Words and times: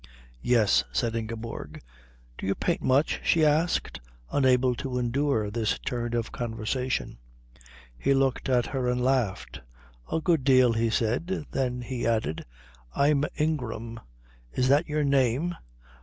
"Yes," 0.41 0.83
said 0.91 1.15
Ingeborg. 1.15 1.79
"Do 2.39 2.47
you 2.47 2.55
paint 2.55 2.81
much?" 2.81 3.21
she 3.23 3.45
asked, 3.45 4.01
unable 4.31 4.73
to 4.77 4.97
endure 4.97 5.51
this 5.51 5.77
turn 5.77 6.15
of 6.15 6.25
the 6.25 6.31
conversation. 6.31 7.19
He 7.99 8.15
looked 8.15 8.49
at 8.49 8.65
her 8.65 8.87
and 8.89 8.99
laughed. 9.03 9.61
"A 10.11 10.19
good 10.19 10.43
deal," 10.43 10.73
he 10.73 10.89
said. 10.89 11.45
Then 11.51 11.81
he 11.81 12.07
added, 12.07 12.47
"I'm 12.95 13.25
Ingram." 13.35 13.99
"Is 14.51 14.69
that 14.69 14.89
your 14.89 15.03
name? 15.03 15.53